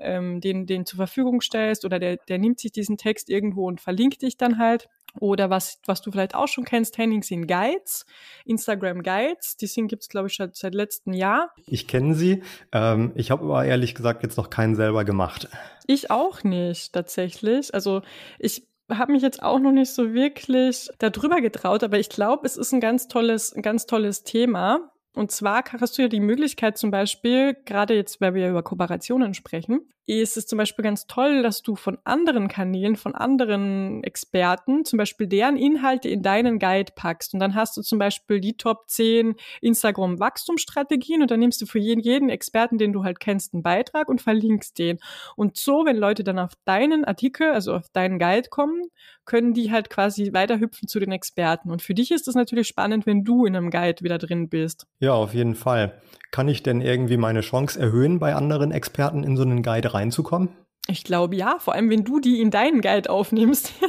[0.00, 3.80] ähm, den, den zur Verfügung stellst oder der, der nimmt sich diesen Text irgendwo und
[3.80, 4.88] verlinkt dich dann halt.
[5.18, 8.06] Oder was, was du vielleicht auch schon kennst, Henning, sind Guides,
[8.44, 9.56] Instagram Guides.
[9.56, 11.52] Die sind gibt's glaube ich, schon seit letztem Jahr.
[11.66, 12.42] Ich kenne sie.
[12.72, 15.48] Ähm, ich habe aber ehrlich gesagt jetzt noch keinen selber gemacht.
[15.86, 17.74] Ich auch nicht, tatsächlich.
[17.74, 18.02] Also
[18.38, 22.56] ich habe mich jetzt auch noch nicht so wirklich darüber getraut, aber ich glaube, es
[22.56, 24.90] ist ein ganz tolles, ein ganz tolles Thema.
[25.14, 29.34] Und zwar hast du ja die Möglichkeit zum Beispiel, gerade jetzt, weil wir über Kooperationen
[29.34, 34.86] sprechen, ist es zum Beispiel ganz toll, dass du von anderen Kanälen, von anderen Experten,
[34.86, 37.34] zum Beispiel deren Inhalte in deinen Guide packst.
[37.34, 41.78] Und dann hast du zum Beispiel die Top 10 Instagram-Wachstumsstrategien und dann nimmst du für
[41.78, 44.98] jeden, jeden Experten, den du halt kennst, einen Beitrag und verlinkst den.
[45.36, 48.84] Und so, wenn Leute dann auf deinen Artikel, also auf deinen Guide kommen,
[49.26, 51.70] können die halt quasi weiterhüpfen zu den Experten.
[51.70, 54.86] Und für dich ist es natürlich spannend, wenn du in einem Guide wieder drin bist.
[55.00, 56.00] Ja, auf jeden Fall.
[56.30, 60.48] Kann ich denn irgendwie meine Chance erhöhen, bei anderen Experten in so einen Guide reinzukommen?
[60.90, 63.74] Ich glaube ja, vor allem wenn du die in deinen Guide aufnimmst.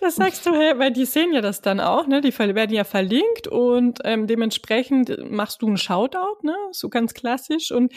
[0.00, 2.20] das sagst du, hey, weil die sehen ja das dann auch, ne?
[2.20, 6.56] Die werden ja verlinkt und ähm, dementsprechend machst du einen Shoutout, ne?
[6.72, 7.92] So ganz klassisch und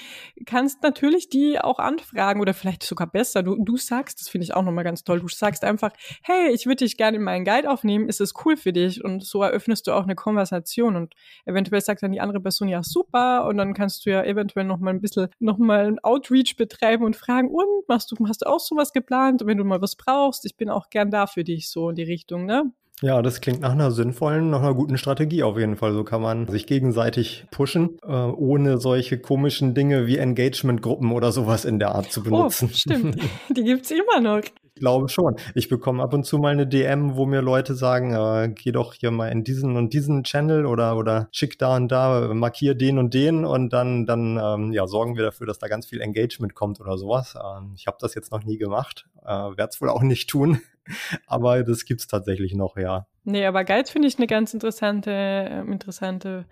[0.45, 3.41] kannst natürlich die auch anfragen oder vielleicht sogar besser.
[3.41, 5.19] Du, du sagst, das finde ich auch nochmal ganz toll.
[5.19, 5.91] Du sagst einfach,
[6.21, 9.03] hey, ich würde dich gerne in meinen Guide aufnehmen, ist es cool für dich?
[9.03, 12.83] Und so eröffnest du auch eine Konversation und eventuell sagt dann die andere Person ja
[12.83, 17.05] super und dann kannst du ja eventuell nochmal ein bisschen nochmal ein Outreach betreiben schreiben
[17.05, 19.41] und fragen, und machst du, hast du auch sowas geplant?
[19.41, 21.95] Und wenn du mal was brauchst, ich bin auch gern da für dich, so in
[21.95, 22.71] die Richtung, ne?
[23.01, 25.93] Ja, das klingt nach einer sinnvollen, nach einer guten Strategie auf jeden Fall.
[25.93, 31.63] So kann man sich gegenseitig pushen, äh, ohne solche komischen Dinge wie Engagement-Gruppen oder sowas
[31.63, 32.69] in der Art zu benutzen.
[32.71, 33.17] Oh, stimmt.
[33.55, 34.41] Die gibt's immer noch
[34.79, 35.35] glaube schon.
[35.53, 38.93] Ich bekomme ab und zu mal eine DM, wo mir Leute sagen, äh, geh doch
[38.93, 42.97] hier mal in diesen und diesen Channel oder oder schick da und da, markier den
[42.97, 46.55] und den und dann dann ähm, ja sorgen wir dafür, dass da ganz viel Engagement
[46.55, 47.35] kommt oder sowas.
[47.35, 50.61] Ähm, ich habe das jetzt noch nie gemacht, äh, werde es wohl auch nicht tun,
[51.27, 53.07] aber das gibt's tatsächlich noch, ja.
[53.23, 56.45] Nee, aber Guides finde ich eine ganz interessante, äh, interessante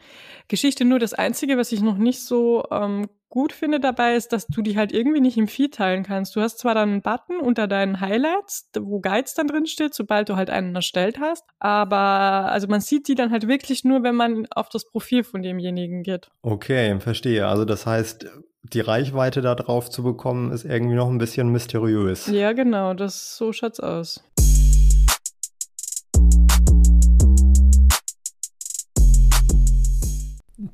[0.48, 0.86] Geschichte.
[0.86, 4.62] Nur das Einzige, was ich noch nicht so ähm, gut finde dabei, ist, dass du
[4.62, 6.36] die halt irgendwie nicht im Feed teilen kannst.
[6.36, 10.30] Du hast zwar dann einen Button unter deinen Highlights, wo Guides dann drin steht, sobald
[10.30, 14.16] du halt einen erstellt hast, aber also man sieht die dann halt wirklich nur, wenn
[14.16, 16.30] man auf das Profil von demjenigen geht.
[16.42, 17.48] Okay, verstehe.
[17.48, 18.28] Also das heißt,
[18.74, 22.28] die Reichweite da drauf zu bekommen, ist irgendwie noch ein bisschen mysteriös.
[22.28, 24.24] Ja, genau, das so schaut's aus.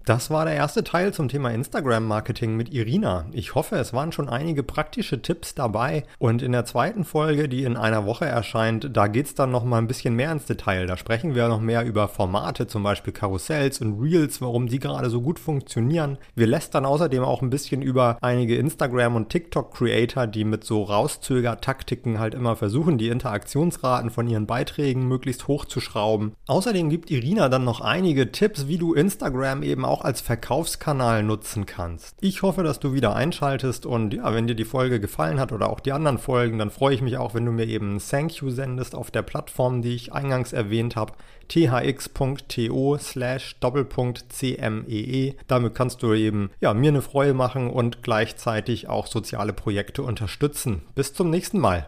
[0.05, 3.25] Das war der erste Teil zum Thema Instagram-Marketing mit Irina.
[3.31, 6.03] Ich hoffe, es waren schon einige praktische Tipps dabei.
[6.19, 9.63] Und in der zweiten Folge, die in einer Woche erscheint, da geht es dann noch
[9.63, 10.87] mal ein bisschen mehr ins Detail.
[10.87, 15.09] Da sprechen wir noch mehr über Formate, zum Beispiel Karussells und Reels, warum die gerade
[15.09, 16.17] so gut funktionieren.
[16.35, 22.19] Wir lästern außerdem auch ein bisschen über einige Instagram- und TikTok-Creator, die mit so Rauszöger-Taktiken
[22.19, 26.33] halt immer versuchen, die Interaktionsraten von ihren Beiträgen möglichst hochzuschrauben.
[26.47, 31.21] Außerdem gibt Irina dann noch einige Tipps, wie du Instagram eben auch auch als Verkaufskanal
[31.21, 32.15] nutzen kannst.
[32.19, 35.69] Ich hoffe, dass du wieder einschaltest und ja, wenn dir die Folge gefallen hat oder
[35.69, 38.37] auch die anderen Folgen, dann freue ich mich auch, wenn du mir eben ein Thank
[38.37, 41.13] you sendest auf der Plattform, die ich eingangs erwähnt habe,
[41.47, 45.35] thx.to slash Doppelpunkt CMEE.
[45.47, 50.81] Damit kannst du eben ja, mir eine Freude machen und gleichzeitig auch soziale Projekte unterstützen.
[50.95, 51.87] Bis zum nächsten Mal.